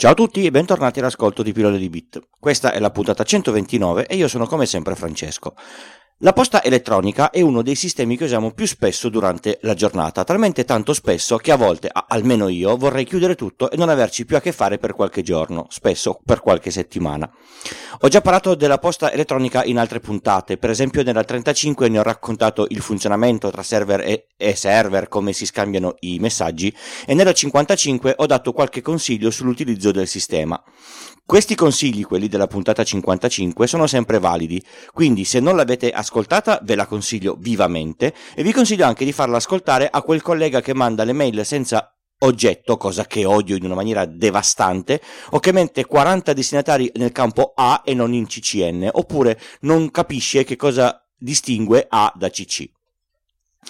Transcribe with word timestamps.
Ciao 0.00 0.12
a 0.12 0.14
tutti 0.14 0.46
e 0.46 0.50
bentornati 0.50 0.98
all'ascolto 0.98 1.42
di 1.42 1.52
Pillole 1.52 1.76
di 1.76 1.90
Bit. 1.90 2.20
Questa 2.38 2.72
è 2.72 2.78
la 2.78 2.90
puntata 2.90 3.22
129 3.22 4.06
e 4.06 4.16
io 4.16 4.28
sono 4.28 4.46
come 4.46 4.64
sempre 4.64 4.94
Francesco. 4.94 5.54
La 6.22 6.34
posta 6.34 6.62
elettronica 6.62 7.30
è 7.30 7.40
uno 7.40 7.62
dei 7.62 7.74
sistemi 7.74 8.14
che 8.14 8.24
usiamo 8.24 8.50
più 8.50 8.66
spesso 8.66 9.08
durante 9.08 9.58
la 9.62 9.72
giornata, 9.72 10.22
talmente 10.22 10.66
tanto 10.66 10.92
spesso 10.92 11.38
che 11.38 11.50
a 11.50 11.56
volte, 11.56 11.90
almeno 12.08 12.48
io, 12.48 12.76
vorrei 12.76 13.06
chiudere 13.06 13.34
tutto 13.34 13.70
e 13.70 13.78
non 13.78 13.88
averci 13.88 14.26
più 14.26 14.36
a 14.36 14.40
che 14.42 14.52
fare 14.52 14.76
per 14.76 14.92
qualche 14.92 15.22
giorno, 15.22 15.64
spesso 15.70 16.20
per 16.22 16.42
qualche 16.42 16.70
settimana. 16.70 17.26
Ho 18.00 18.08
già 18.08 18.20
parlato 18.20 18.54
della 18.54 18.76
posta 18.76 19.10
elettronica 19.10 19.64
in 19.64 19.78
altre 19.78 20.00
puntate, 20.00 20.58
per 20.58 20.68
esempio 20.68 21.02
nella 21.02 21.24
35 21.24 21.88
ne 21.88 21.98
ho 21.98 22.02
raccontato 22.02 22.66
il 22.68 22.82
funzionamento 22.82 23.50
tra 23.50 23.62
server 23.62 24.00
e, 24.00 24.26
e 24.36 24.54
server, 24.54 25.08
come 25.08 25.32
si 25.32 25.46
scambiano 25.46 25.94
i 26.00 26.18
messaggi, 26.18 26.70
e 27.06 27.14
nella 27.14 27.32
55 27.32 28.16
ho 28.18 28.26
dato 28.26 28.52
qualche 28.52 28.82
consiglio 28.82 29.30
sull'utilizzo 29.30 29.90
del 29.90 30.06
sistema. 30.06 30.62
Questi 31.30 31.54
consigli, 31.54 32.04
quelli 32.04 32.26
della 32.26 32.48
puntata 32.48 32.82
55, 32.82 33.68
sono 33.68 33.86
sempre 33.86 34.18
validi, 34.18 34.60
quindi 34.92 35.24
se 35.24 35.38
non 35.38 35.54
l'avete 35.54 35.92
ascoltata 35.92 36.58
ve 36.64 36.74
la 36.74 36.86
consiglio 36.86 37.36
vivamente 37.38 38.12
e 38.34 38.42
vi 38.42 38.50
consiglio 38.50 38.84
anche 38.84 39.04
di 39.04 39.12
farla 39.12 39.36
ascoltare 39.36 39.88
a 39.88 40.02
quel 40.02 40.22
collega 40.22 40.60
che 40.60 40.74
manda 40.74 41.04
le 41.04 41.12
mail 41.12 41.46
senza 41.46 41.96
oggetto, 42.18 42.76
cosa 42.76 43.06
che 43.06 43.24
odio 43.26 43.54
in 43.54 43.64
una 43.64 43.76
maniera 43.76 44.06
devastante, 44.06 45.00
o 45.30 45.38
che 45.38 45.52
mette 45.52 45.86
40 45.86 46.32
destinatari 46.32 46.90
nel 46.96 47.12
campo 47.12 47.52
A 47.54 47.82
e 47.84 47.94
non 47.94 48.12
in 48.12 48.26
CCN, 48.26 48.88
oppure 48.90 49.38
non 49.60 49.92
capisce 49.92 50.42
che 50.42 50.56
cosa 50.56 51.00
distingue 51.16 51.86
A 51.88 52.12
da 52.16 52.28
CC. 52.28 52.68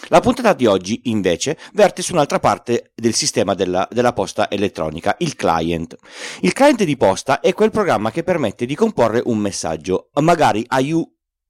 La 0.08 0.20
puntata 0.20 0.54
di 0.54 0.66
oggi, 0.66 1.02
invece, 1.04 1.58
verte 1.72 2.02
su 2.02 2.12
un'altra 2.12 2.38
parte 2.38 2.92
del 2.94 3.14
sistema 3.14 3.54
della, 3.54 3.86
della, 3.90 4.12
posta 4.12 4.50
elettronica, 4.50 5.16
il 5.18 5.34
client. 5.34 5.96
Il 6.40 6.52
client 6.52 6.84
di 6.84 6.96
posta 6.96 7.40
è 7.40 7.52
quel 7.52 7.70
programma 7.70 8.10
che 8.10 8.22
permette 8.22 8.66
di 8.66 8.74
comporre 8.74 9.20
un 9.24 9.38
messaggio, 9.38 10.10
magari 10.20 10.64
aiu- 10.68 11.08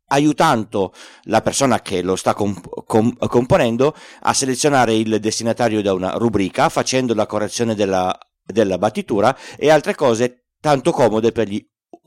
aiutando 0.09 0.93
la 1.25 1.41
persona 1.41 1.81
che 1.81 2.03
lo 2.03 2.17
sta 2.17 2.35
comp- 2.35 2.85
com- 2.85 3.17
componendo 3.17 3.95
a 4.23 4.33
selezionare 4.33 4.95
il 4.95 5.21
destinatario 5.21 5.83
da 5.83 5.93
una 5.93 6.13
rubrica, 6.13 6.69
facendo 6.69 7.15
la 7.15 7.27
correzione 7.27 7.75
della, 7.75 8.17
della 8.43 8.79
battitura 8.79 9.37
e 9.57 9.71
altre 9.71 9.95
cose 9.95 10.47
tanto 10.61 10.93
comode 10.93 11.33
per 11.33 11.49
gli 11.49 11.65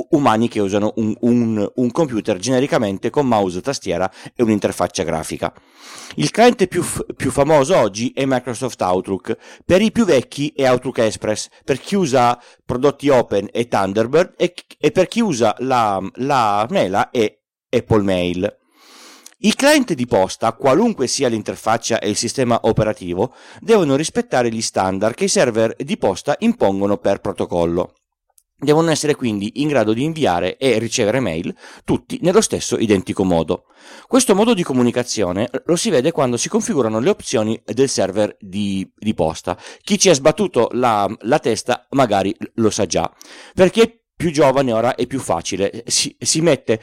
umani 0.09 0.47
che 0.47 0.59
usano 0.59 0.94
un, 0.97 1.16
un, 1.22 1.72
un, 1.75 1.91
computer 1.91 2.38
genericamente 2.38 3.09
con 3.09 3.27
mouse, 3.27 3.61
tastiera 3.61 4.11
e 4.35 4.44
un'interfaccia 4.44 5.03
grafica. 5.03 5.53
Il 6.16 6.31
cliente 6.31 6.67
più, 6.67 6.83
più, 7.16 7.31
famoso 7.31 7.75
oggi 7.77 8.11
è 8.13 8.25
Microsoft 8.25 8.81
Outlook, 8.81 9.38
per 9.66 9.81
i 9.81 9.91
più 9.91 10.05
vecchi 10.05 10.52
è 10.55 10.69
Outlook 10.69 11.00
Express, 11.00 11.50
per 11.63 11.80
chi 11.80 11.95
usa 11.95 12.39
prodotti 12.66 13.09
Open 13.09 13.50
è 13.52 13.67
Thunderbird 13.67 14.33
e, 14.38 14.53
e 14.77 14.91
per 14.91 15.08
chi 15.08 15.22
usa 15.22 15.55
la, 15.59 16.00
la 16.16 16.66
mela 16.69 17.09
è 17.09 17.31
Apple 17.69 18.03
Mail. 18.03 18.57
I 19.45 19.55
client 19.55 19.94
di 19.94 20.05
posta, 20.05 20.53
qualunque 20.53 21.07
sia 21.07 21.28
l'interfaccia 21.28 22.00
e 22.00 22.07
il 22.07 22.16
sistema 22.16 22.59
operativo, 22.63 23.33
devono 23.59 23.97
rispettare 23.97 24.50
gli 24.50 24.61
standard 24.61 25.16
che 25.16 25.25
i 25.25 25.30
server 25.30 25.75
di 25.75 25.97
posta 25.97 26.35
impongono 26.39 26.97
per 26.97 27.19
protocollo. 27.19 27.94
Devono 28.64 28.92
essere 28.92 29.16
quindi 29.16 29.61
in 29.61 29.67
grado 29.67 29.92
di 29.92 30.03
inviare 30.03 30.56
e 30.58 30.80
ricevere 30.80 31.19
mail 31.19 31.53
tutti 31.83 32.17
nello 32.22 32.39
stesso 32.39 32.78
identico 32.78 33.25
modo. 33.25 33.66
Questo 34.08 34.33
modo 34.33 34.53
di 34.53 34.64
comunicazione 34.64 35.50
lo 35.66 35.75
si 35.75 35.89
vede 35.89 36.11
quando 36.11 36.38
si 36.38 36.47
configurano 36.47 37.00
le 37.00 37.09
opzioni 37.09 37.61
del 37.66 37.89
server 37.89 38.38
di, 38.39 38.89
di 38.95 39.14
posta. 39.14 39.58
Chi 39.81 40.00
ci 40.00 40.09
ha 40.09 40.14
sbattuto 40.14 40.69
la, 40.72 41.14
la, 41.22 41.39
testa 41.39 41.86
magari 41.89 42.34
lo 42.56 42.69
sa 42.69 42.85
già, 42.85 43.12
perché 43.53 44.06
più 44.16 44.31
giovane 44.31 44.72
ora 44.72 44.96
è 44.96 45.07
più 45.07 45.19
facile. 45.19 45.84
Si, 45.88 46.16
si 46.18 46.40
mette 46.40 46.81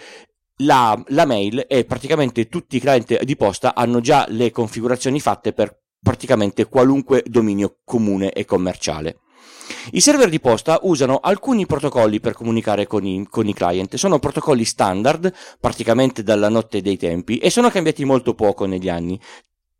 la, 0.56 1.02
la 1.08 1.24
mail 1.24 1.64
e 1.66 1.84
praticamente 1.86 2.48
tutti 2.48 2.76
i 2.76 2.80
clienti 2.80 3.18
di 3.22 3.36
posta 3.36 3.74
hanno 3.74 4.00
già 4.00 4.26
le 4.28 4.50
configurazioni 4.50 5.18
fatte 5.18 5.54
per 5.54 5.78
praticamente 6.02 6.66
qualunque 6.66 7.22
dominio 7.26 7.78
comune 7.84 8.32
e 8.32 8.44
commerciale. 8.44 9.20
I 9.92 10.00
server 10.00 10.28
di 10.28 10.40
posta 10.40 10.80
usano 10.82 11.18
alcuni 11.18 11.66
protocolli 11.66 12.20
per 12.20 12.34
comunicare 12.34 12.86
con 12.86 13.04
i, 13.04 13.26
con 13.28 13.46
i, 13.46 13.54
client, 13.54 13.96
sono 13.96 14.18
protocolli 14.18 14.64
standard, 14.64 15.32
praticamente 15.58 16.22
dalla 16.22 16.48
notte 16.48 16.80
dei 16.80 16.96
tempi, 16.96 17.38
e 17.38 17.50
sono 17.50 17.70
cambiati 17.70 18.04
molto 18.04 18.34
poco 18.34 18.66
negli 18.66 18.88
anni, 18.88 19.20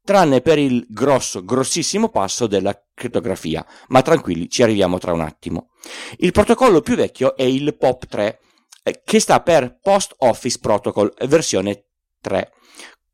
tranne 0.05 0.41
per 0.41 0.59
il 0.59 0.87
grosso, 0.89 1.45
grossissimo 1.45 2.09
passo 2.09 2.47
della 2.47 2.77
crittografia, 2.95 3.65
ma 3.89 4.03
tranquilli, 4.03 4.49
ci 4.49 4.63
arriviamo 4.63 4.99
tra 4.99 5.13
un 5.13 5.21
attimo. 5.21 5.71
Il 6.19 6.33
protocollo 6.33 6.81
più 6.81 6.97
vecchio 6.97 7.37
è 7.37 7.43
il 7.43 7.77
POP3, 7.81 8.37
eh, 8.83 9.03
che 9.05 9.21
sta 9.21 9.41
per 9.41 9.79
Post 9.83 10.15
Office 10.19 10.59
Protocol 10.59 11.13
versione 11.27 11.85
3. 12.21 12.53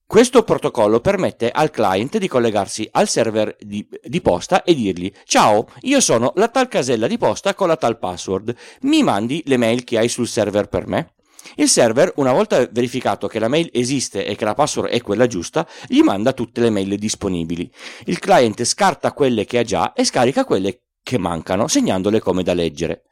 Questo 0.09 0.45
protocollo 0.45 1.01
permette 1.01 1.51
al 1.51 1.71
client 1.71 2.19
di 2.19 2.29
collegarsi 2.29 2.89
al 2.93 3.09
server 3.09 3.57
di, 3.59 3.85
di, 4.05 4.21
posta 4.21 4.63
e 4.63 4.73
dirgli 4.73 5.13
Ciao, 5.25 5.67
io 5.81 5.99
sono 6.01 6.33
la 6.37 6.47
tal 6.47 6.69
casella 6.69 7.09
di 7.09 7.19
posta 7.19 7.55
con 7.55 7.67
la 7.67 7.77
tal 7.77 7.99
password, 7.99 8.55
mi 8.83 9.03
mandi 9.03 9.43
le 9.47 9.57
mail 9.57 9.83
che 9.83 9.99
hai 9.99 10.09
sul 10.09 10.29
server 10.29 10.69
per 10.69 10.87
me? 10.87 11.15
Il 11.57 11.69
server, 11.69 12.13
una 12.17 12.33
volta 12.33 12.69
verificato 12.71 13.27
che 13.27 13.41
la 13.41 13.49
mail 13.49 13.69
esiste 13.73 14.25
e 14.25 14.37
che 14.37 14.45
la 14.45 14.55
password 14.55 14.91
è 14.91 15.01
quella 15.01 15.27
giusta, 15.27 15.67
gli 15.89 16.03
manda 16.03 16.33
tutte 16.33 16.61
le 16.61 16.71
mail 16.71 16.97
disponibili. 16.99 17.69
Il 18.05 18.21
client 18.21 18.63
scarta 18.63 19.13
quelle 19.13 19.45
che 19.45 19.59
ha 19.59 19.65
già 19.65 19.93
e 19.93 20.05
scarica 20.05 20.45
quelle 20.45 20.83
che 21.07 21.19
mancano, 21.19 21.69
segnandole 21.69 22.19
come 22.19 22.43
da 22.43 22.53
leggere. 22.53 23.05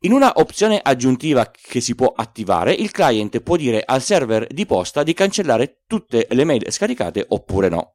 In 0.00 0.12
una 0.12 0.32
opzione 0.34 0.78
aggiuntiva 0.82 1.50
che 1.50 1.80
si 1.80 1.94
può 1.94 2.12
attivare, 2.14 2.74
il 2.74 2.90
client 2.90 3.40
può 3.40 3.56
dire 3.56 3.82
al 3.82 4.02
server 4.02 4.46
di 4.48 4.66
posta 4.66 5.02
di 5.02 5.14
cancellare 5.14 5.80
tutte 5.86 6.26
le 6.28 6.44
mail 6.44 6.70
scaricate 6.70 7.24
oppure 7.26 7.70
no. 7.70 7.94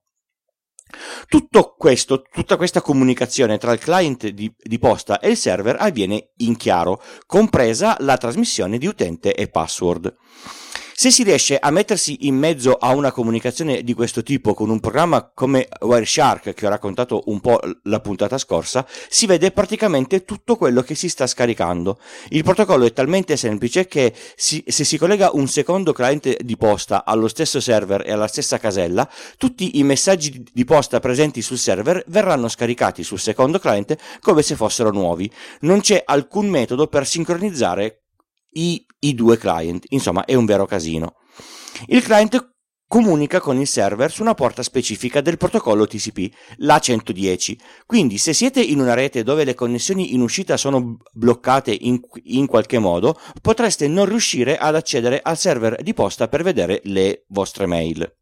Tutto 1.27 1.75
questo, 1.77 2.23
tutta 2.23 2.57
questa 2.57 2.81
comunicazione 2.81 3.59
tra 3.59 3.73
il 3.73 3.79
client 3.79 4.27
di, 4.29 4.51
di, 4.57 4.79
posta 4.79 5.19
e 5.19 5.29
il 5.29 5.37
server 5.37 5.75
avviene 5.79 6.31
in 6.37 6.57
chiaro, 6.57 6.99
compresa 7.27 7.95
la 7.99 8.17
trasmissione 8.17 8.79
di 8.79 8.87
utente 8.87 9.35
e 9.35 9.49
password. 9.49 10.15
Se 10.95 11.09
si 11.09 11.23
riesce 11.23 11.57
a 11.57 11.71
mettersi 11.71 12.27
in 12.27 12.35
mezzo 12.35 12.75
a 12.75 12.93
una 12.93 13.11
comunicazione 13.11 13.81
di 13.81 13.93
questo 13.93 14.21
tipo 14.21 14.53
con 14.53 14.69
un 14.69 14.79
programma 14.79 15.31
come 15.33 15.67
Wireshark, 15.81 16.53
che 16.53 16.65
ho 16.67 16.69
raccontato 16.69 17.23
un 17.25 17.41
po' 17.41 17.59
la 17.83 17.99
puntata 17.99 18.37
scorsa, 18.37 18.85
si 19.09 19.25
vede 19.25 19.49
praticamente 19.49 20.23
tutto 20.23 20.55
quello 20.55 20.83
che 20.83 20.93
si 20.93 21.09
sta 21.09 21.25
scaricando. 21.25 21.99
Il 22.29 22.43
protocollo 22.43 22.85
è 22.85 22.93
talmente 22.93 23.37
semplice 23.37 23.87
che 23.87 24.13
si, 24.35 24.63
se 24.67 24.83
si 24.83 24.99
collega 24.99 25.31
un 25.33 25.47
secondo 25.47 25.93
cliente 25.93 26.37
di 26.39 26.57
posta 26.57 27.05
allo 27.05 27.27
stesso 27.27 27.59
server 27.59 28.03
e 28.05 28.11
alla 28.11 28.27
stessa 28.27 28.59
casella, 28.59 29.09
tutti 29.37 29.79
i 29.79 29.83
messaggi 29.83 30.45
di 30.53 30.63
posta 30.63 30.99
presenti 30.99 31.41
sul 31.41 31.57
server 31.57 32.03
verranno 32.07 32.47
scaricati 32.47 33.03
sul 33.03 33.19
secondo 33.19 33.57
cliente 33.57 33.97
come 34.21 34.43
se 34.43 34.55
fossero 34.55 34.91
nuovi. 34.91 35.29
Non 35.61 35.81
c'è 35.81 36.03
alcun 36.05 36.47
metodo 36.47 36.85
per 36.85 37.07
sincronizzare 37.07 38.02
i, 38.53 38.85
i 38.99 39.13
due 39.13 39.37
client. 39.37 39.85
Insomma, 39.89 40.25
è 40.25 40.35
un 40.35 40.45
vero 40.45 40.65
casino. 40.65 41.15
Il 41.87 42.03
client 42.03 42.53
comunica 42.93 43.39
con 43.39 43.57
il 43.59 43.65
server 43.65 44.11
su 44.11 44.21
una 44.21 44.35
porta 44.35 44.61
specifica 44.61 45.19
del 45.19 45.37
protocollo 45.37 45.87
TCP, 45.87 46.31
la 46.57 46.77
110. 46.77 47.59
Quindi 47.87 48.19
se 48.19 48.33
siete 48.33 48.61
in 48.61 48.79
una 48.79 48.93
rete 48.93 49.23
dove 49.23 49.43
le 49.43 49.55
connessioni 49.55 50.13
in 50.13 50.21
uscita 50.21 50.57
sono 50.57 50.97
bloccate 51.11 51.71
in, 51.71 51.99
in, 52.25 52.45
qualche 52.45 52.77
modo, 52.77 53.19
potreste 53.41 53.87
non 53.87 54.05
riuscire 54.05 54.57
ad 54.57 54.75
accedere 54.75 55.19
al 55.23 55.39
server 55.39 55.81
di 55.81 55.95
posta 55.95 56.27
per 56.27 56.43
vedere 56.43 56.81
le 56.83 57.25
vostre 57.29 57.65
mail. 57.65 58.15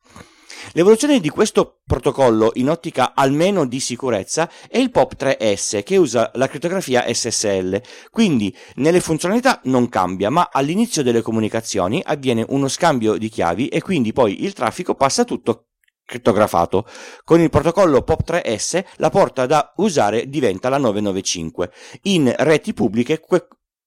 L'evoluzione 0.74 1.20
di 1.20 1.30
questo 1.30 1.80
protocollo 1.86 2.52
in 2.56 2.70
ottica 2.70 3.14
almeno 3.14 3.66
di 3.66 3.80
sicurezza 3.80 4.50
è 4.70 4.78
il 4.78 4.92
POP3S 4.94 5.84
che 5.84 5.98
usa 5.98 6.32
la 6.36 6.48
crittografia 6.48 7.06
SSL, 7.12 7.82
quindi 8.10 8.56
nelle 8.76 9.02
funzionalità 9.02 9.60
non 9.66 9.90
cambia, 9.90 10.30
ma 10.30 10.50
all'inizio 10.52 11.04
delle 11.04 11.22
comunicazioni 11.22 12.02
avviene 12.06 12.46
uno 12.50 12.68
scambio 12.68 13.18
di 13.18 13.30
chiavi 13.30 13.68
e 13.68 13.82
quindi 13.82 14.14
poi 14.14 14.44
il 14.44 14.54
traffico 14.54 14.96
passa 14.96 15.26
tutto 15.26 15.66
crittografato. 16.06 16.86
Con 17.24 17.40
il 17.40 17.50
protocollo 17.50 18.04
POP3S 18.06 18.84
la 18.98 19.10
porta 19.10 19.46
da 19.46 19.74
usare 19.78 20.28
diventa 20.30 20.70
la 20.70 20.78
995. 20.78 21.72
In 22.04 22.34
reti 22.38 22.74
pubbliche 22.74 23.22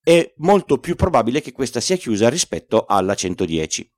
è 0.03 0.33
molto 0.39 0.79
più 0.79 0.97
probabile 0.97 1.41
che 1.41 1.53
questa 1.53 1.81
sia 1.81 1.97
chiusa 1.97 2.29
rispetto 2.29 2.85
alla 2.87 3.15
110. 3.15 3.94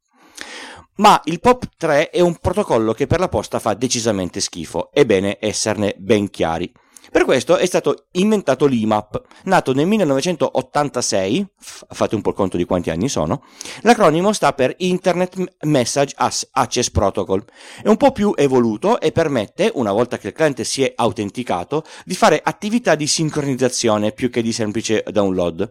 Ma 0.97 1.21
il 1.25 1.41
POP3 1.43 2.11
è 2.11 2.21
un 2.21 2.37
protocollo 2.37 2.95
che 2.95 3.07
per 3.07 3.21
la 3.21 3.29
posta 3.29 3.59
fa 3.59 3.75
decisamente 3.75 4.41
schifo, 4.41 4.91
è 4.93 5.05
bene 5.05 5.37
esserne 5.41 5.95
ben 5.99 6.31
chiari. 6.31 6.73
Per 7.11 7.25
questo 7.25 7.56
è 7.56 7.67
stato 7.67 8.06
inventato 8.12 8.67
l'IMAP, 8.67 9.23
nato 9.44 9.73
nel 9.73 9.87
1986, 9.87 11.47
fate 11.56 12.14
un 12.14 12.20
po' 12.20 12.31
il 12.31 12.35
conto 12.35 12.56
di 12.56 12.64
quanti 12.64 12.91
anni 12.91 13.08
sono, 13.08 13.44
l'acronimo 13.82 14.32
sta 14.32 14.53
per 14.53 14.75
Internet 14.79 15.56
Message 15.62 16.14
Access 16.17 16.91
Protocol, 16.91 17.44
è 17.82 17.88
un 17.88 17.97
po' 17.97 18.12
più 18.12 18.32
evoluto 18.37 19.00
e 19.00 19.12
permette, 19.12 19.70
una 19.75 19.93
volta 19.93 20.19
che 20.19 20.29
il 20.29 20.32
cliente 20.32 20.64
si 20.64 20.82
è 20.82 20.93
autenticato, 20.97 21.85
di 22.05 22.14
fare 22.14 22.41
attività 22.43 22.94
di 22.97 23.06
sincronizzazione 23.06 24.12
più 24.12 24.29
che 24.29 24.43
di 24.43 24.52
semplice 24.52 25.05
download. 25.11 25.70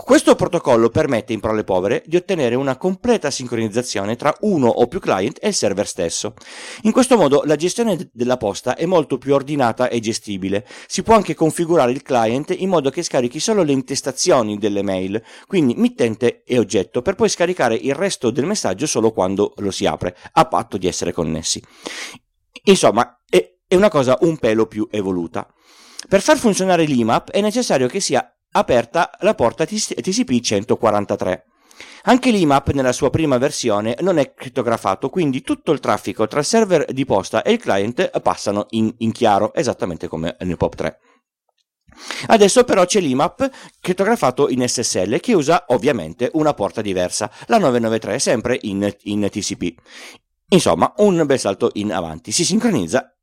Questo 0.00 0.36
protocollo 0.36 0.90
permette 0.90 1.32
in 1.32 1.40
parole 1.40 1.64
povere 1.64 2.04
di 2.06 2.14
ottenere 2.14 2.54
una 2.54 2.76
completa 2.76 3.32
sincronizzazione 3.32 4.14
tra 4.14 4.32
uno 4.42 4.68
o 4.68 4.86
più 4.86 5.00
client 5.00 5.38
e 5.40 5.48
il 5.48 5.54
server 5.54 5.88
stesso. 5.88 6.34
In 6.82 6.92
questo 6.92 7.16
modo 7.16 7.42
la 7.44 7.56
gestione 7.56 8.08
della 8.12 8.36
posta 8.36 8.76
è 8.76 8.86
molto 8.86 9.18
più 9.18 9.34
ordinata 9.34 9.88
e 9.88 9.98
gestibile. 9.98 10.57
Si 10.86 11.02
può 11.02 11.14
anche 11.14 11.34
configurare 11.34 11.92
il 11.92 12.02
client 12.02 12.54
in 12.56 12.68
modo 12.68 12.90
che 12.90 13.02
scarichi 13.02 13.40
solo 13.40 13.62
le 13.62 13.72
intestazioni 13.72 14.58
delle 14.58 14.82
mail, 14.82 15.22
quindi 15.46 15.74
mittente 15.74 16.42
e 16.44 16.58
oggetto, 16.58 17.02
per 17.02 17.14
poi 17.14 17.28
scaricare 17.28 17.74
il 17.74 17.94
resto 17.94 18.30
del 18.30 18.46
messaggio 18.46 18.86
solo 18.86 19.12
quando 19.12 19.54
lo 19.58 19.70
si 19.70 19.86
apre, 19.86 20.16
a 20.32 20.46
patto 20.46 20.76
di 20.76 20.86
essere 20.86 21.12
connessi. 21.12 21.62
Insomma, 22.64 23.18
è 23.68 23.74
una 23.74 23.90
cosa 23.90 24.16
un 24.20 24.38
pelo 24.38 24.66
più 24.66 24.88
evoluta. 24.90 25.46
Per 26.08 26.22
far 26.22 26.38
funzionare 26.38 26.84
l'IMAP 26.84 27.30
è 27.30 27.40
necessario 27.42 27.86
che 27.86 28.00
sia 28.00 28.34
aperta 28.52 29.10
la 29.20 29.34
porta 29.34 29.66
TCP 29.66 30.40
143. 30.40 31.44
Anche 32.04 32.30
l'IMAP 32.30 32.70
nella 32.70 32.92
sua 32.92 33.10
prima 33.10 33.38
versione 33.38 33.96
non 34.00 34.18
è 34.18 34.34
crittografato, 34.34 35.10
quindi 35.10 35.42
tutto 35.42 35.72
il 35.72 35.80
traffico 35.80 36.26
tra 36.26 36.40
il 36.40 36.46
server 36.46 36.92
di 36.92 37.04
posta 37.04 37.42
e 37.42 37.52
il 37.52 37.58
client 37.58 38.20
passano 38.20 38.66
in, 38.70 38.92
in 38.98 39.12
chiaro, 39.12 39.52
esattamente 39.54 40.08
come 40.08 40.36
nel 40.40 40.56
POP3. 40.58 40.96
Adesso 42.28 42.64
però 42.64 42.84
c'è 42.84 43.00
l'IMAP 43.00 43.50
crittografato 43.80 44.48
in 44.48 44.66
SSL 44.66 45.20
che 45.20 45.34
usa 45.34 45.64
ovviamente 45.68 46.30
una 46.34 46.54
porta 46.54 46.80
diversa, 46.80 47.30
la 47.46 47.58
993 47.58 48.18
sempre 48.18 48.58
in, 48.62 48.94
in 49.02 49.28
TCP. 49.30 49.74
Insomma, 50.50 50.92
un 50.98 51.24
bel 51.26 51.38
salto 51.38 51.70
in 51.74 51.92
avanti, 51.92 52.32
si 52.32 52.44
sincronizza 52.44 53.14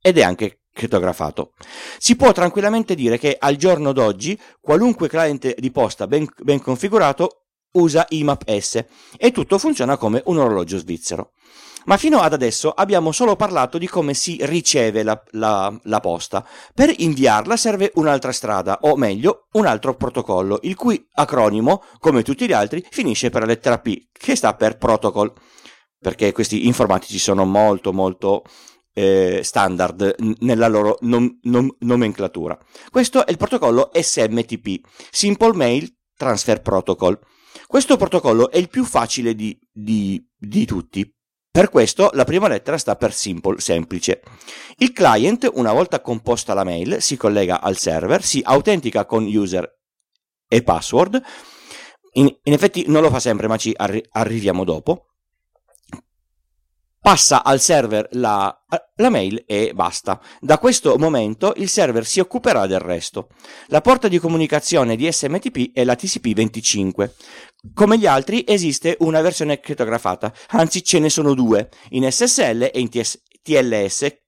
ed 0.00 0.18
è 0.18 0.22
anche 0.22 0.60
crittografato. 0.72 1.52
Si 1.98 2.16
può 2.16 2.32
tranquillamente 2.32 2.94
dire 2.94 3.18
che 3.18 3.36
al 3.38 3.56
giorno 3.56 3.92
d'oggi 3.92 4.38
qualunque 4.60 5.08
client 5.08 5.54
di 5.58 5.70
posta 5.70 6.06
ben, 6.06 6.26
ben 6.42 6.60
configurato 6.60 7.43
usa 7.74 8.06
IMAP-S 8.08 8.84
e 9.16 9.30
tutto 9.30 9.58
funziona 9.58 9.96
come 9.96 10.22
un 10.26 10.38
orologio 10.38 10.78
svizzero. 10.78 11.32
Ma 11.86 11.98
fino 11.98 12.20
ad 12.20 12.32
adesso 12.32 12.70
abbiamo 12.70 13.12
solo 13.12 13.36
parlato 13.36 13.76
di 13.76 13.86
come 13.86 14.14
si 14.14 14.38
riceve 14.40 15.02
la, 15.02 15.22
la, 15.32 15.76
la, 15.82 16.00
posta. 16.00 16.46
Per 16.72 16.92
inviarla 16.96 17.56
serve 17.56 17.92
un'altra 17.96 18.32
strada, 18.32 18.78
o 18.82 18.96
meglio, 18.96 19.48
un 19.52 19.66
altro 19.66 19.94
protocollo, 19.94 20.60
il 20.62 20.76
cui 20.76 21.06
acronimo, 21.12 21.82
come 21.98 22.22
tutti 22.22 22.46
gli 22.46 22.52
altri, 22.52 22.82
finisce 22.88 23.28
per 23.28 23.42
la 23.42 23.48
lettera 23.48 23.78
P, 23.80 24.08
che 24.12 24.34
sta 24.34 24.54
per 24.54 24.78
protocol. 24.78 25.32
Perché 26.00 26.32
questi 26.32 26.66
informatici 26.66 27.18
sono 27.18 27.44
molto 27.44 27.92
molto 27.92 28.44
eh, 28.94 29.40
standard 29.42 30.14
nella 30.40 30.68
loro 30.68 30.96
nom- 31.00 31.38
nom- 31.42 31.74
nomenclatura. 31.80 32.58
Questo 32.90 33.26
è 33.26 33.30
il 33.30 33.36
protocollo 33.36 33.90
SMTP, 33.92 34.80
Simple 35.10 35.52
Mail 35.52 35.94
Transfer 36.16 36.62
Protocol. 36.62 37.18
Questo 37.66 37.96
protocollo 37.96 38.50
è 38.50 38.58
il 38.58 38.68
più 38.68 38.84
facile 38.84 39.34
di, 39.34 39.58
di, 39.70 40.24
di 40.36 40.64
tutti. 40.64 41.10
Per 41.50 41.70
questo 41.70 42.10
la 42.14 42.24
prima 42.24 42.48
lettera 42.48 42.78
sta 42.78 42.96
per 42.96 43.12
simple, 43.12 43.60
semplice. 43.60 44.22
Il 44.78 44.92
client, 44.92 45.48
una 45.54 45.72
volta 45.72 46.00
composta 46.00 46.52
la 46.52 46.64
mail, 46.64 47.00
si 47.00 47.16
collega 47.16 47.60
al 47.60 47.76
server, 47.76 48.24
si 48.24 48.40
autentica 48.44 49.06
con 49.06 49.24
user 49.24 49.78
e 50.48 50.62
password. 50.62 51.22
In, 52.14 52.36
in 52.42 52.52
effetti 52.52 52.84
non 52.88 53.02
lo 53.02 53.10
fa 53.10 53.20
sempre, 53.20 53.46
ma 53.46 53.56
ci 53.56 53.72
arri- 53.76 54.04
arriviamo 54.10 54.64
dopo 54.64 55.13
passa 57.04 57.44
al 57.44 57.60
server 57.60 58.08
la, 58.12 58.64
la, 58.96 59.10
mail 59.10 59.44
e 59.46 59.72
basta. 59.74 60.18
Da 60.40 60.56
questo 60.56 60.96
momento 60.96 61.52
il 61.56 61.68
server 61.68 62.06
si 62.06 62.18
occuperà 62.18 62.66
del 62.66 62.78
resto. 62.78 63.28
La 63.66 63.82
porta 63.82 64.08
di 64.08 64.18
comunicazione 64.18 64.96
di 64.96 65.12
SMTP 65.12 65.72
è 65.74 65.84
la 65.84 65.92
TCP25. 65.92 67.10
Come 67.74 67.98
gli 67.98 68.06
altri 68.06 68.42
esiste 68.46 68.96
una 69.00 69.20
versione 69.20 69.60
crittografata, 69.60 70.32
anzi 70.52 70.82
ce 70.82 70.98
ne 70.98 71.10
sono 71.10 71.34
due, 71.34 71.68
in 71.90 72.10
SSL 72.10 72.70
e 72.72 72.80
in 72.80 72.88
TS- 72.88 73.20
TLS, 73.42 74.23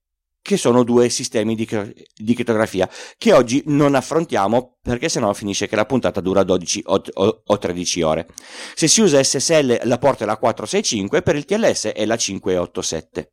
che 0.47 0.57
sono 0.57 0.85
due 0.85 1.09
sistemi 1.09 1.57
di, 1.57 1.69
di 2.15 2.35
crittografia 2.35 2.89
che 3.19 3.33
oggi 3.33 3.63
non 3.67 3.97
affrontiamo 3.97 4.77
perché 4.81 5.09
sennò 5.09 5.33
finisce 5.33 5.67
che 5.67 5.75
la 5.75 5.85
puntata 5.85 6.21
dura 6.21 6.45
12 6.45 6.83
o, 6.87 7.03
o, 7.15 7.43
o 7.45 7.59
13 7.59 8.03
ore. 8.03 8.29
Se 8.75 8.87
si 8.87 9.01
usa 9.01 9.23
SSL 9.23 9.81
la 9.83 9.99
porta 9.99 10.23
è 10.23 10.27
la 10.27 10.37
465, 10.37 11.23
per 11.23 11.35
il 11.35 11.45
TLS 11.45 11.87
è 11.87 12.07
la 12.07 12.17
587. 12.17 13.31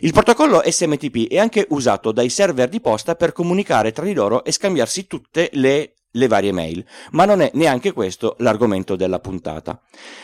Il 0.00 0.12
protocollo 0.12 0.62
SMTP 0.64 1.28
è 1.28 1.38
anche 1.38 1.66
usato 1.70 2.12
dai 2.12 2.28
server 2.28 2.68
di 2.68 2.80
posta 2.80 3.16
per 3.16 3.32
comunicare 3.32 3.90
tra 3.90 4.04
di 4.04 4.14
loro 4.14 4.44
e 4.44 4.52
scambiarsi 4.52 5.08
tutte 5.08 5.50
le 5.54 5.94
le 6.12 6.26
varie 6.26 6.52
mail, 6.52 6.84
ma 7.10 7.24
non 7.24 7.40
è 7.40 7.50
neanche 7.54 7.92
questo 7.92 8.36
l'argomento 8.38 8.96
della 8.96 9.18
puntata. 9.20 9.80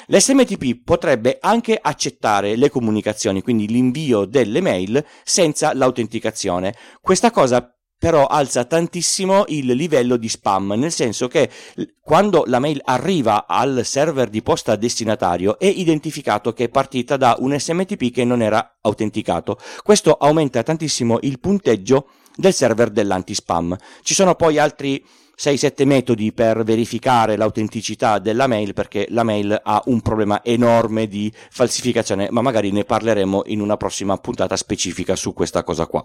L'SMTP 0.07 0.83
potrebbe 0.83 1.39
anche 1.41 1.79
accettare 1.81 2.57
le 2.57 2.71
comunicazioni, 2.71 3.43
quindi 3.43 3.67
l'invio 3.67 4.25
delle 4.25 4.61
mail 4.61 5.05
senza 5.23 5.75
l'autenticazione. 5.75 6.75
Questa 7.01 7.31
cosa 7.31 7.69
però 7.97 8.27
alza 8.27 8.65
tantissimo 8.65 9.45
il 9.49 9.67
livello 9.67 10.17
di 10.17 10.29
spam, 10.29 10.75
nel 10.77 10.93
senso 10.93 11.27
che 11.27 11.49
quando 12.03 12.45
la 12.47 12.59
mail 12.59 12.81
arriva 12.85 13.47
al 13.47 13.81
server 13.85 14.29
di 14.29 14.43
posta 14.43 14.77
destinatario 14.77 15.59
è 15.59 15.67
identificato 15.67 16.53
che 16.53 16.65
è 16.65 16.69
partita 16.69 17.17
da 17.17 17.37
un 17.39 17.59
SMTP 17.59 18.11
che 18.11 18.25
non 18.25 18.43
era 18.43 18.79
autenticato. 18.83 19.59
Questo 19.83 20.13
aumenta 20.13 20.63
tantissimo 20.63 21.19
il 21.23 21.41
punteggio 21.41 22.09
del 22.37 22.53
server 22.53 22.91
dell'anti-spam. 22.91 23.75
Ci 24.03 24.13
sono 24.13 24.35
poi 24.35 24.59
altri 24.59 25.03
6-7 25.37 25.85
metodi 25.85 26.33
per 26.33 26.63
verificare 26.65 27.37
l'autenticità 27.37 28.19
della 28.19 28.47
mail 28.47 28.73
perché 28.73 29.07
la 29.11 29.23
mail 29.23 29.61
ha 29.63 29.83
un 29.87 30.01
problema 30.01 30.43
enorme 30.45 31.07
di 31.07 31.33
falsificazione, 31.51 32.29
ma 32.31 32.41
magari 32.43 32.71
ne 32.71 32.85
parleremo 32.85 33.43
in 33.47 33.61
una 33.61 33.77
prossima 33.77 34.17
puntata 34.17 34.57
specifica 34.57 35.17
su 35.17 35.33
questa 35.33 35.63
cosa 35.65 35.87
qua. 35.87 36.05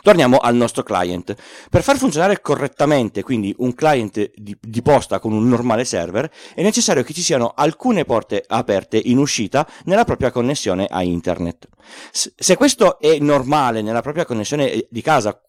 Torniamo 0.00 0.38
al 0.38 0.54
nostro 0.54 0.82
client. 0.82 1.34
Per 1.68 1.82
far 1.82 1.96
funzionare 1.96 2.40
correttamente, 2.40 3.22
quindi 3.22 3.54
un 3.58 3.74
client 3.74 4.30
di, 4.34 4.56
di, 4.60 4.82
posta 4.82 5.18
con 5.18 5.32
un 5.32 5.48
normale 5.48 5.84
server, 5.84 6.30
è 6.54 6.62
necessario 6.62 7.02
che 7.02 7.12
ci 7.12 7.22
siano 7.22 7.52
alcune 7.54 8.04
porte 8.04 8.44
aperte 8.46 9.00
in 9.02 9.18
uscita 9.18 9.68
nella 9.84 10.04
propria 10.04 10.30
connessione 10.30 10.86
a 10.88 11.02
internet. 11.02 11.68
Se 12.10 12.56
questo 12.56 13.00
è 13.00 13.18
normale 13.18 13.82
nella 13.82 14.02
propria 14.02 14.24
connessione 14.24 14.86
di 14.88 15.02
casa, 15.02 15.40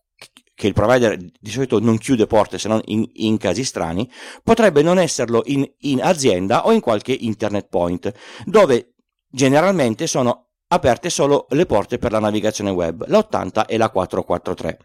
che 0.63 0.69
il 0.69 0.73
provider 0.73 1.17
di 1.17 1.49
solito 1.49 1.77
non 1.79 1.97
chiude 1.97 2.25
porte 2.25 2.57
se 2.57 2.69
non 2.69 2.79
in, 2.85 3.05
in 3.15 3.37
casi 3.37 3.65
strani, 3.65 4.09
potrebbe 4.41 4.81
non 4.81 4.97
esserlo 4.97 5.41
in, 5.47 5.69
in 5.79 6.01
azienda 6.01 6.65
o 6.65 6.71
in 6.71 6.79
qualche 6.79 7.11
internet 7.11 7.67
point, 7.67 8.09
dove 8.45 8.93
generalmente 9.29 10.07
sono 10.07 10.51
aperte 10.69 11.09
solo 11.09 11.47
le 11.49 11.65
porte 11.65 11.97
per 11.97 12.13
la 12.13 12.19
navigazione 12.19 12.69
web, 12.69 13.03
la 13.07 13.17
80 13.17 13.65
e 13.65 13.75
la 13.75 13.89
443. 13.89 14.79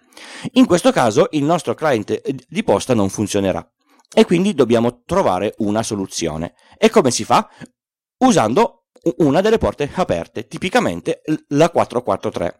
In 0.54 0.66
questo 0.66 0.90
caso 0.90 1.28
il 1.30 1.44
nostro 1.44 1.74
client 1.74 2.20
di 2.48 2.64
posta 2.64 2.92
non 2.92 3.08
funzionerà 3.08 3.64
e 4.12 4.24
quindi 4.24 4.54
dobbiamo 4.54 5.02
trovare 5.04 5.54
una 5.58 5.84
soluzione. 5.84 6.54
E 6.76 6.90
come 6.90 7.12
si 7.12 7.22
fa? 7.22 7.48
Usando 8.24 8.86
una 9.18 9.40
delle 9.40 9.58
porte 9.58 9.88
aperte, 9.94 10.48
tipicamente 10.48 11.22
la 11.50 11.70
443. 11.70 12.58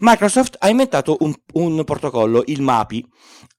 Microsoft 0.00 0.56
ha 0.58 0.68
inventato 0.68 1.16
un, 1.20 1.34
un 1.54 1.84
protocollo, 1.84 2.42
il 2.46 2.62
MAPI, 2.62 3.06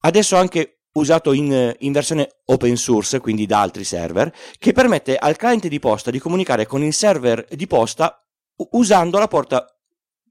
adesso 0.01 0.35
anche 0.35 0.79
usato 0.93 1.33
in, 1.33 1.75
in, 1.79 1.91
versione 1.91 2.29
open 2.45 2.75
source, 2.75 3.19
quindi 3.19 3.45
da 3.45 3.61
altri 3.61 3.83
server, 3.83 4.31
che 4.57 4.73
permette 4.73 5.15
al 5.15 5.35
cliente 5.35 5.69
di 5.69 5.79
posta 5.79 6.11
di 6.11 6.19
comunicare 6.19 6.65
con 6.65 6.83
il 6.83 6.93
server 6.93 7.47
di 7.49 7.67
posta 7.67 8.23
usando 8.71 9.17
la 9.17 9.27
porta 9.27 9.65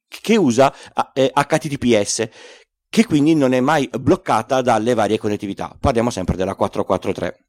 che 0.06 0.36
usa 0.36 0.72
HTTPS, 0.94 2.18
eh, 2.20 2.30
che 2.88 3.06
quindi 3.06 3.34
non 3.34 3.54
è 3.54 3.60
mai 3.60 3.88
bloccata 3.98 4.60
dalle 4.60 4.94
varie 4.94 5.18
connettività. 5.18 5.74
Parliamo 5.78 6.10
sempre 6.10 6.36
della 6.36 6.54
443. 6.54 7.46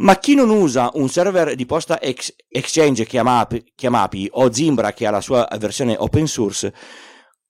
Ma 0.00 0.18
chi 0.18 0.34
non 0.34 0.48
usa 0.48 0.90
un 0.94 1.08
server 1.10 1.54
di 1.54 1.66
posta 1.66 2.00
ex- 2.00 2.34
Exchange 2.48 3.04
chiamapi, 3.04 3.72
chiamapi 3.74 4.28
o 4.32 4.50
Zimbra 4.50 4.92
che 4.92 5.06
ha 5.06 5.10
la 5.10 5.20
sua 5.20 5.46
versione 5.58 5.94
open 5.98 6.26
source, 6.26 6.72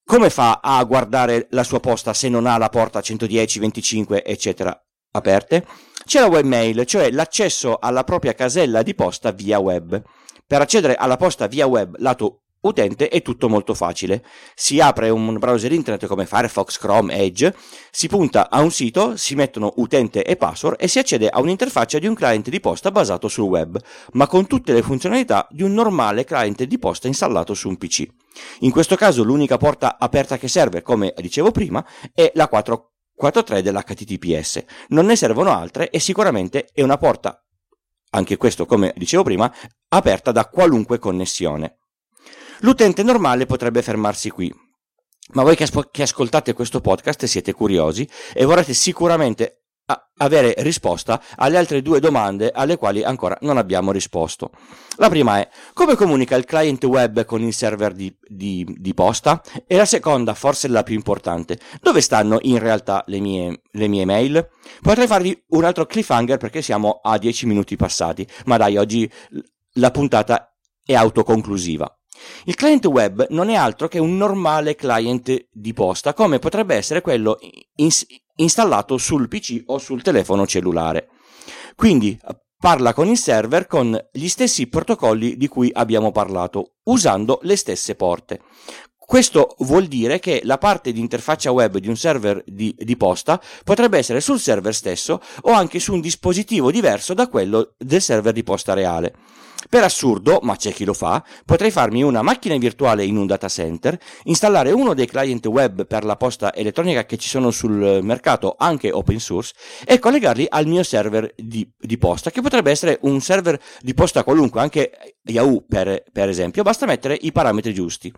come 0.03 0.29
fa 0.29 0.59
a 0.61 0.83
guardare 0.83 1.47
la 1.51 1.63
sua 1.63 1.79
posta 1.79 2.13
se 2.13 2.27
non 2.27 2.45
ha 2.45 2.57
la 2.57 2.67
porta 2.67 2.99
110, 2.99 3.59
25, 3.59 4.25
eccetera 4.25 4.77
aperte? 5.11 5.65
C'è 6.03 6.19
la 6.19 6.27
webmail, 6.27 6.85
cioè 6.85 7.09
l'accesso 7.11 7.77
alla 7.79 8.03
propria 8.03 8.33
casella 8.33 8.81
di 8.81 8.95
posta 8.95 9.31
via 9.31 9.59
web. 9.59 10.01
Per 10.45 10.59
accedere 10.59 10.95
alla 10.95 11.15
posta 11.15 11.47
via 11.47 11.67
web 11.67 11.95
lato 11.99 12.41
utente 12.61 13.09
è 13.09 13.21
tutto 13.21 13.49
molto 13.49 13.73
facile. 13.73 14.23
Si 14.55 14.79
apre 14.79 15.09
un 15.09 15.37
browser 15.37 15.71
internet 15.71 16.05
come 16.07 16.25
Firefox, 16.25 16.77
Chrome, 16.77 17.13
Edge, 17.13 17.55
si 17.89 18.07
punta 18.07 18.49
a 18.49 18.61
un 18.61 18.71
sito, 18.71 19.15
si 19.17 19.35
mettono 19.35 19.73
utente 19.77 20.23
e 20.23 20.35
password 20.35 20.77
e 20.79 20.87
si 20.87 20.99
accede 20.99 21.29
a 21.29 21.39
un'interfaccia 21.39 21.99
di 21.99 22.07
un 22.07 22.15
client 22.15 22.49
di 22.49 22.59
posta 22.59 22.91
basato 22.91 23.27
sul 23.27 23.45
web, 23.45 23.79
ma 24.13 24.27
con 24.27 24.47
tutte 24.47 24.73
le 24.73 24.81
funzionalità 24.81 25.47
di 25.49 25.63
un 25.63 25.73
normale 25.73 26.23
client 26.23 26.63
di 26.63 26.79
posta 26.79 27.07
installato 27.07 27.53
su 27.53 27.67
un 27.67 27.77
PC. 27.77 28.05
In 28.59 28.71
questo 28.71 28.95
caso 28.95 29.23
l'unica 29.23 29.57
porta 29.57 29.97
aperta 29.99 30.37
che 30.37 30.47
serve, 30.47 30.81
come 30.81 31.13
dicevo 31.17 31.51
prima, 31.51 31.85
è 32.13 32.31
la 32.35 32.47
443 32.47 33.61
dell'HTTPS. 33.61 34.63
Non 34.89 35.05
ne 35.05 35.15
servono 35.15 35.51
altre 35.51 35.89
e 35.89 35.99
sicuramente 35.99 36.67
è 36.73 36.81
una 36.81 36.97
porta, 36.97 37.43
anche 38.11 38.37
questo 38.37 38.65
come 38.65 38.93
dicevo 38.95 39.23
prima, 39.23 39.51
aperta 39.89 40.31
da 40.31 40.45
qualunque 40.45 40.99
connessione. 40.99 41.80
L'utente 42.61 43.03
normale 43.03 43.45
potrebbe 43.45 43.81
fermarsi 43.81 44.29
qui, 44.29 44.53
ma 45.33 45.43
voi 45.43 45.55
che, 45.55 45.63
aspo- 45.63 45.89
che, 45.91 46.03
ascoltate 46.03 46.53
questo 46.53 46.79
podcast 46.79 47.25
siete 47.25 47.53
curiosi 47.53 48.07
e 48.33 48.45
vorrete 48.45 48.73
sicuramente 48.73 49.61
avere 50.17 50.53
risposta 50.59 51.21
alle 51.35 51.57
altre 51.57 51.81
due 51.81 51.99
domande 51.99 52.51
alle 52.51 52.77
quali 52.77 53.03
ancora 53.03 53.37
non 53.41 53.57
abbiamo 53.57 53.91
risposto. 53.91 54.51
La 54.97 55.09
prima 55.09 55.39
è 55.39 55.49
come 55.73 55.95
comunica 55.95 56.35
il 56.35 56.45
client 56.45 56.83
web 56.83 57.25
con 57.25 57.41
il 57.41 57.53
server 57.53 57.93
di, 57.93 58.15
di, 58.27 58.65
di 58.77 58.93
posta? 58.93 59.41
E 59.65 59.75
la 59.75 59.85
seconda, 59.85 60.33
forse 60.33 60.67
la 60.67 60.83
più 60.83 60.95
importante, 60.95 61.59
dove 61.81 62.01
stanno 62.01 62.37
in 62.41 62.59
realtà 62.59 63.03
le 63.07 63.19
mie, 63.19 63.61
le 63.71 63.87
mie 63.87 64.05
mail? 64.05 64.47
Potrei 64.81 65.07
farvi 65.07 65.43
un 65.49 65.63
altro 65.63 65.85
cliffhanger 65.85 66.37
perché 66.37 66.61
siamo 66.61 66.99
a 67.01 67.17
10 67.17 67.47
minuti 67.47 67.75
passati, 67.75 68.25
ma 68.45 68.57
dai, 68.57 68.77
oggi 68.77 69.11
la 69.73 69.91
puntata 69.91 70.55
è 70.85 70.93
autoconclusiva. 70.93 71.95
Il 72.45 72.55
client 72.55 72.85
web 72.85 73.27
non 73.29 73.49
è 73.49 73.55
altro 73.55 73.87
che 73.87 73.99
un 73.99 74.17
normale 74.17 74.75
client 74.75 75.47
di 75.51 75.73
posta, 75.73 76.13
come 76.13 76.39
potrebbe 76.39 76.75
essere 76.75 77.01
quello 77.01 77.37
ins- 77.75 78.05
installato 78.35 78.97
sul 78.97 79.27
PC 79.27 79.63
o 79.65 79.77
sul 79.77 80.01
telefono 80.01 80.47
cellulare. 80.47 81.09
Quindi 81.75 82.19
parla 82.57 82.93
con 82.93 83.07
il 83.07 83.17
server 83.17 83.65
con 83.65 83.99
gli 84.11 84.27
stessi 84.27 84.67
protocolli 84.67 85.35
di 85.35 85.47
cui 85.47 85.71
abbiamo 85.73 86.11
parlato, 86.11 86.73
usando 86.83 87.39
le 87.43 87.55
stesse 87.55 87.95
porte. 87.95 88.41
Questo 88.97 89.55
vuol 89.59 89.87
dire 89.87 90.19
che 90.19 90.39
la 90.45 90.57
parte 90.57 90.93
di 90.93 91.01
interfaccia 91.01 91.51
web 91.51 91.79
di 91.79 91.89
un 91.89 91.97
server 91.97 92.41
di, 92.45 92.73
di, 92.77 92.95
posta 92.95 93.41
potrebbe 93.65 93.97
essere 93.97 94.21
sul 94.21 94.39
server 94.39 94.73
stesso 94.73 95.19
o 95.41 95.51
anche 95.51 95.79
su 95.79 95.91
un 95.91 95.99
dispositivo 95.99 96.71
diverso 96.71 97.13
da 97.13 97.27
quello 97.27 97.73
del 97.77 98.01
server 98.01 98.31
di 98.31 98.43
posta 98.43 98.73
reale. 98.73 99.15
Per 99.69 99.83
assurdo, 99.83 100.39
ma 100.41 100.55
c'è 100.55 100.73
chi 100.73 100.85
lo 100.85 100.93
fa, 100.93 101.23
potrei 101.45 101.71
farmi 101.71 102.03
una 102.03 102.21
macchina 102.21 102.57
virtuale 102.57 103.05
in 103.05 103.17
un 103.17 103.25
data 103.25 103.47
center, 103.47 103.97
installare 104.23 104.71
uno 104.71 104.93
dei 104.93 105.05
client 105.05 105.45
web 105.45 105.85
per 105.85 106.03
la 106.03 106.15
posta 106.17 106.53
elettronica 106.53 107.05
che 107.05 107.17
ci 107.17 107.29
sono 107.29 107.51
sul 107.51 107.99
mercato, 108.01 108.55
anche 108.57 108.91
open 108.91 109.19
source, 109.19 109.53
e 109.85 109.99
collegarli 109.99 110.47
al 110.49 110.65
mio 110.65 110.83
server 110.83 111.33
di, 111.37 111.69
di 111.77 111.97
posta, 111.97 112.31
che 112.31 112.41
potrebbe 112.41 112.71
essere 112.71 112.97
un 113.03 113.21
server 113.21 113.59
di 113.81 113.93
posta 113.93 114.23
qualunque, 114.23 114.61
anche 114.61 114.91
Yahoo 115.23 115.63
per, 115.67 116.03
per 116.11 116.29
esempio, 116.29 116.63
basta 116.63 116.85
mettere 116.85 117.17
i 117.21 117.31
parametri 117.31 117.73
giusti. 117.73 118.11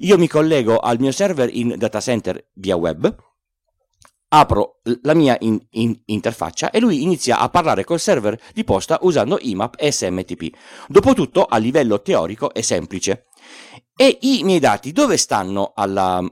Io 0.00 0.18
mi 0.18 0.28
collego 0.28 0.78
al 0.78 0.98
mio 0.98 1.12
server 1.12 1.48
in 1.52 1.74
data 1.78 2.00
center 2.00 2.48
via 2.54 2.76
web, 2.76 3.14
apro 4.28 4.80
la 5.02 5.14
mia 5.14 5.36
in, 5.40 5.58
in, 5.70 5.98
interfaccia 6.06 6.70
e 6.70 6.80
lui 6.80 7.02
inizia 7.02 7.38
a 7.38 7.48
parlare 7.48 7.84
col 7.84 8.00
server 8.00 8.38
di 8.52 8.64
posta 8.64 8.98
usando 9.02 9.38
IMAP 9.40 9.76
e 9.78 9.90
SMTP. 9.90 10.50
Dopotutto, 10.86 11.44
a 11.44 11.56
livello 11.56 12.02
teorico 12.02 12.52
è 12.52 12.60
semplice. 12.60 13.26
E 13.96 14.18
i 14.22 14.42
miei 14.44 14.60
dati 14.60 14.92
dove 14.92 15.16
stanno 15.16 15.72
alla, 15.74 16.22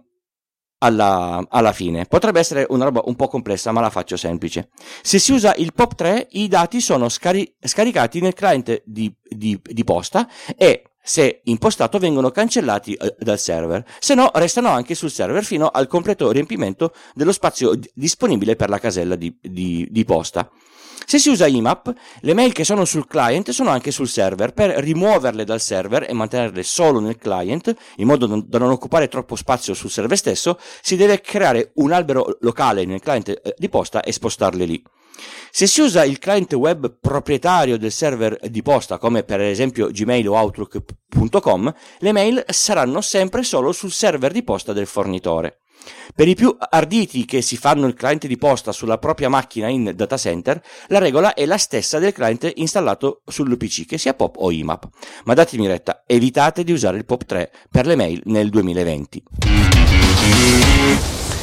alla, 0.79 1.45
alla, 1.49 1.73
fine. 1.73 2.05
Potrebbe 2.05 2.39
essere 2.39 2.67
una 2.69 2.85
roba 2.85 3.03
un 3.07 3.17
po' 3.17 3.29
complessa, 3.29 3.73
ma 3.73 3.81
la 3.81 3.91
faccio 3.91 4.17
semplice. 4.17 4.69
Se 5.03 5.19
si 5.19 5.33
usa 5.33 5.55
il 5.57 5.73
POP3, 5.77 6.29
i 6.33 6.49
dati 6.49 6.81
sono 6.81 7.09
scari- 7.09 7.57
scaricati 7.61 8.21
nel 8.21 8.35
client 8.35 8.83
di, 8.85 9.13
di, 9.23 9.61
di 9.63 9.85
posta 9.85 10.29
e 10.57 10.91
se 11.07 11.43
impostato 11.45 11.99
vengono 11.99 12.33
cancellati 12.33 12.95
eh, 12.95 13.15
dal 13.21 13.39
server, 13.39 13.85
se 14.01 14.15
no 14.15 14.29
restano 14.35 14.71
anche 14.71 14.97
sul 14.97 15.11
server 15.11 15.45
fino 15.45 15.69
al 15.69 15.87
completo 15.87 16.33
riempimento 16.33 16.93
dello 17.15 17.31
spazio 17.31 17.79
disponibile 17.95 18.57
per 18.57 18.69
la 18.69 18.81
casella 18.81 19.15
di, 19.15 19.33
di, 19.41 19.87
di 19.89 20.05
posta. 20.05 20.51
Se 21.09 21.21
si 21.21 21.29
usa 21.29 21.47
IMAP, 21.47 21.95
le 22.23 22.35
mail 22.35 22.53
che 22.53 22.65
sono 22.65 22.85
sul 22.85 23.07
client 23.07 23.51
sono 23.51 23.71
anche 23.71 23.93
sul 23.93 24.09
server. 24.09 24.53
Per 24.53 24.71
rimuoverle 24.71 25.45
dal 25.45 25.61
server 25.61 26.05
e 26.09 26.13
mantenerle 26.13 26.65
solo 26.65 26.99
nel 26.99 27.17
client, 27.17 27.73
in 27.99 28.09
modo 28.09 28.27
da 28.27 28.59
non 28.59 28.71
occupare 28.71 29.07
troppo 29.07 29.37
spazio 29.37 29.75
sul 29.75 29.91
server 29.91 30.19
stesso, 30.19 30.59
si 30.83 30.97
deve 30.97 31.21
creare 31.21 31.71
un 31.75 31.93
albero 31.93 32.39
locale 32.41 32.85
nel 32.85 32.99
client 32.99 33.29
eh, 33.29 33.55
di 33.57 33.69
posta 33.69 34.03
e 34.03 34.11
spostarle 34.11 34.65
lì. 34.65 34.83
Se 35.51 35.67
si 35.67 35.81
usa 35.81 36.05
il 36.05 36.19
client 36.19 36.53
web 36.55 36.99
proprietario 37.01 37.79
del 37.79 37.93
server 37.93 38.39
di 38.49 38.63
posta, 38.63 38.99
come 38.99 39.23
per 39.23 39.41
esempio 39.41 39.89
Gmail 39.89 40.29
o 40.29 40.35
Outlook.com, 40.35 41.75
le 41.99 42.13
mail 42.13 42.45
saranno 42.49 43.01
sempre 43.01 43.43
solo 43.43 43.73
sul 43.73 43.91
server 43.91 44.33
di 44.33 44.43
posta 44.43 44.73
del 44.73 44.87
fornitore. 44.87 45.61
Per 46.15 46.27
i 46.27 46.35
più 46.35 46.57
arditi 46.59 47.25
che 47.25 47.43
si 47.43 47.57
fanno 47.57 47.87
il 47.87 47.95
client 47.95 48.27
di 48.27 48.37
posta 48.37 48.73
sulla 48.73 48.99
propria 48.99 49.29
macchina 49.29 49.69
in 49.69 49.93
data 49.95 50.17
center, 50.17 50.61
la 50.89 50.99
regola 50.99 51.35
è 51.35 51.47
la 51.47 51.59
stessa 51.59 51.99
del 51.99 52.13
client 52.13 52.51
installato 52.57 53.23
sul 53.27 53.57
PC, 53.57 53.87
che 53.87 53.99
sia 53.99 54.15
POP 54.15 54.37
o 54.39 54.51
IMAP. 54.51 54.89
Ma 55.25 55.35
datemi 55.35 55.67
retta, 55.67 56.03
evitate 56.07 56.65
di 56.65 56.73
usare 56.73 56.97
il 56.97 57.05
POP 57.05 57.25
3 57.25 57.53
per 57.71 57.87
le 57.87 57.97
mail 57.97 58.21
nel 58.25 58.51
2020. 58.51 59.23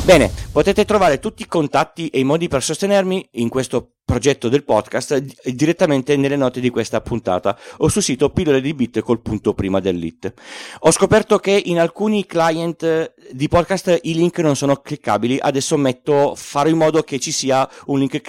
Bene, 0.05 0.29
potete 0.51 0.83
trovare 0.83 1.17
tutti 1.17 1.43
i 1.43 1.47
contatti 1.47 2.09
e 2.09 2.19
i 2.19 2.25
modi 2.25 2.49
per 2.49 2.61
sostenermi 2.61 3.29
in 3.31 3.47
questo 3.47 3.93
progetto 4.03 4.49
del 4.49 4.65
podcast 4.65 5.15
direttamente 5.49 6.17
nelle 6.17 6.35
note 6.35 6.59
di 6.59 6.69
questa 6.69 6.99
puntata 6.99 7.57
o 7.77 7.87
sul 7.87 8.01
sito 8.01 8.29
pillole 8.29 8.59
di 8.59 8.73
bit 8.73 8.99
col 8.99 9.21
punto 9.21 9.53
prima 9.53 9.79
dell'it. 9.79 10.33
Ho 10.79 10.91
scoperto 10.91 11.39
che 11.39 11.51
in 11.51 11.79
alcuni 11.79 12.25
client 12.25 13.13
di 13.31 13.47
podcast 13.47 13.99
i 14.01 14.13
link 14.13 14.39
non 14.39 14.57
sono 14.57 14.75
cliccabili, 14.75 15.37
adesso 15.39 15.77
metto, 15.77 16.35
farò 16.35 16.67
in 16.67 16.77
modo 16.77 17.01
che 17.03 17.17
ci 17.17 17.31
sia 17.31 17.67
un 17.85 17.99
link 17.99 18.21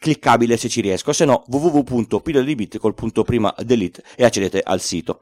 cliccabile 0.00 0.56
se 0.56 0.68
ci 0.68 0.80
riesco, 0.80 1.12
se 1.12 1.24
no 1.24 1.44
www.pillole 1.46 2.44
di 2.44 2.54
bit 2.56 2.78
col 2.78 2.94
punto 2.94 3.22
prima 3.22 3.54
dell'it 3.60 4.02
e 4.16 4.24
accedete 4.24 4.60
al 4.60 4.80
sito. 4.80 5.20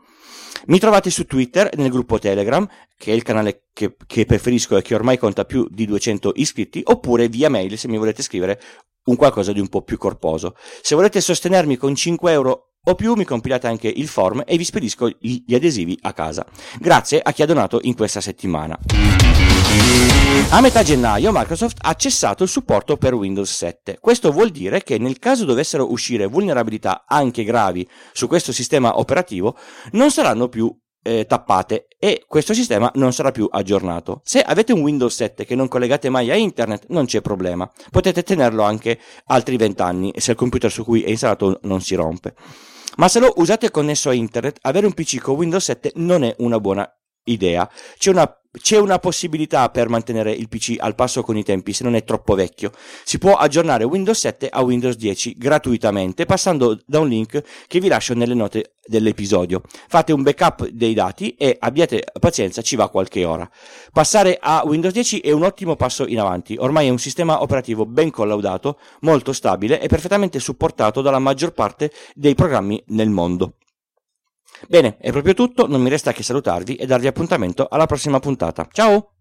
Mi 0.66 0.78
trovate 0.78 1.10
su 1.10 1.24
Twitter, 1.24 1.70
nel 1.76 1.90
gruppo 1.90 2.18
Telegram, 2.18 2.68
che 2.96 3.12
è 3.12 3.14
il 3.14 3.22
canale 3.22 3.64
che, 3.72 3.96
che, 4.06 4.24
preferisco 4.24 4.76
e 4.76 4.82
che 4.82 4.94
ormai 4.94 5.18
conta 5.18 5.44
più 5.44 5.66
di 5.70 5.86
200 5.86 6.32
iscritti, 6.36 6.82
oppure 6.84 7.28
via 7.28 7.48
mail 7.48 7.78
se 7.78 7.88
mi 7.88 7.98
volete 7.98 8.22
scrivere 8.22 8.60
un 9.04 9.16
qualcosa 9.16 9.52
di 9.52 9.60
un 9.60 9.68
po' 9.68 9.82
più 9.82 9.96
corposo. 9.96 10.54
Se 10.82 10.94
volete 10.94 11.20
sostenermi 11.20 11.76
con 11.76 11.94
5 11.94 12.32
euro 12.32 12.74
o 12.82 12.94
più 12.94 13.14
mi 13.14 13.24
compilate 13.24 13.66
anche 13.66 13.88
il 13.88 14.08
form 14.08 14.42
e 14.46 14.56
vi 14.56 14.64
spedisco 14.64 15.10
gli 15.18 15.54
adesivi 15.54 15.98
a 16.02 16.12
casa. 16.12 16.46
Grazie 16.78 17.20
a 17.22 17.32
chi 17.32 17.42
ha 17.42 17.46
donato 17.46 17.78
in 17.82 17.94
questa 17.94 18.20
settimana. 18.20 18.78
A 20.52 20.60
metà 20.60 20.82
gennaio 20.82 21.32
Microsoft 21.32 21.78
ha 21.80 21.94
cessato 21.94 22.42
il 22.42 22.48
supporto 22.48 22.96
per 22.96 23.14
Windows 23.14 23.52
7. 23.52 23.98
Questo 24.00 24.30
vuol 24.30 24.50
dire 24.50 24.82
che 24.82 24.98
nel 24.98 25.18
caso 25.18 25.44
dovessero 25.44 25.90
uscire 25.90 26.26
vulnerabilità 26.26 27.04
anche 27.06 27.44
gravi 27.44 27.88
su 28.12 28.26
questo 28.26 28.52
sistema 28.52 28.98
operativo, 28.98 29.56
non 29.92 30.10
saranno 30.10 30.48
più 30.48 30.72
eh, 31.02 31.24
tappate 31.26 31.86
e 31.98 32.24
questo 32.26 32.52
sistema 32.52 32.90
non 32.94 33.12
sarà 33.12 33.30
più 33.30 33.48
aggiornato. 33.50 34.20
Se 34.22 34.40
avete 34.40 34.72
un 34.72 34.80
Windows 34.80 35.14
7 35.14 35.44
che 35.44 35.54
non 35.54 35.68
collegate 35.68 36.10
mai 36.10 36.30
a 36.30 36.36
internet, 36.36 36.86
non 36.88 37.06
c'è 37.06 37.20
problema. 37.20 37.70
Potete 37.90 38.22
tenerlo 38.22 38.62
anche 38.62 38.98
altri 39.26 39.56
20 39.56 39.82
anni 39.82 40.12
se 40.16 40.32
il 40.32 40.36
computer 40.36 40.70
su 40.70 40.84
cui 40.84 41.02
è 41.02 41.10
installato 41.10 41.58
non 41.62 41.80
si 41.80 41.94
rompe. 41.94 42.34
Ma 42.96 43.08
se 43.08 43.20
lo 43.20 43.32
usate 43.36 43.70
connesso 43.70 44.10
a 44.10 44.14
internet, 44.14 44.58
avere 44.62 44.86
un 44.86 44.92
PC 44.92 45.20
con 45.20 45.36
Windows 45.36 45.64
7 45.64 45.92
non 45.96 46.22
è 46.22 46.34
una 46.38 46.60
buona 46.60 46.88
idea. 47.24 47.68
C'è 47.96 48.10
una 48.10 48.39
c'è 48.58 48.78
una 48.78 48.98
possibilità 48.98 49.68
per 49.70 49.88
mantenere 49.88 50.32
il 50.32 50.48
PC 50.48 50.74
al 50.78 50.96
passo 50.96 51.22
con 51.22 51.36
i 51.36 51.44
tempi 51.44 51.72
se 51.72 51.84
non 51.84 51.94
è 51.94 52.02
troppo 52.02 52.34
vecchio. 52.34 52.72
Si 53.04 53.18
può 53.18 53.34
aggiornare 53.34 53.84
Windows 53.84 54.18
7 54.18 54.48
a 54.48 54.62
Windows 54.62 54.96
10 54.96 55.36
gratuitamente 55.38 56.26
passando 56.26 56.78
da 56.84 56.98
un 56.98 57.08
link 57.08 57.42
che 57.68 57.78
vi 57.78 57.86
lascio 57.86 58.14
nelle 58.14 58.34
note 58.34 58.72
dell'episodio. 58.84 59.62
Fate 59.86 60.12
un 60.12 60.22
backup 60.22 60.66
dei 60.66 60.94
dati 60.94 61.36
e 61.36 61.56
abbiate 61.60 62.04
pazienza, 62.18 62.60
ci 62.60 62.74
va 62.74 62.88
qualche 62.88 63.24
ora. 63.24 63.48
Passare 63.92 64.36
a 64.40 64.62
Windows 64.64 64.92
10 64.94 65.20
è 65.20 65.30
un 65.30 65.44
ottimo 65.44 65.76
passo 65.76 66.04
in 66.06 66.18
avanti. 66.18 66.56
Ormai 66.58 66.88
è 66.88 66.90
un 66.90 66.98
sistema 66.98 67.42
operativo 67.42 67.86
ben 67.86 68.10
collaudato, 68.10 68.78
molto 69.02 69.32
stabile 69.32 69.80
e 69.80 69.86
perfettamente 69.86 70.40
supportato 70.40 71.02
dalla 71.02 71.20
maggior 71.20 71.52
parte 71.52 71.92
dei 72.14 72.34
programmi 72.34 72.82
nel 72.88 73.10
mondo. 73.10 73.54
Bene, 74.68 74.96
è 74.98 75.10
proprio 75.10 75.34
tutto, 75.34 75.66
non 75.66 75.80
mi 75.80 75.88
resta 75.88 76.12
che 76.12 76.22
salutarvi 76.22 76.76
e 76.76 76.86
darvi 76.86 77.06
appuntamento 77.06 77.66
alla 77.68 77.86
prossima 77.86 78.20
puntata. 78.20 78.66
Ciao! 78.70 79.12